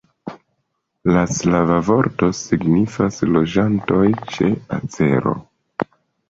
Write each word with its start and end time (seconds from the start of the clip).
La 1.17 1.25
slava 1.33 1.77
vorto 1.89 2.29
signifas: 2.37 3.19
loĝantoj 3.37 4.01
ĉe 4.33 4.49
acero. 4.79 5.37